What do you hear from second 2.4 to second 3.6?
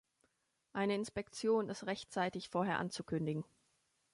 vorher anzukündigen.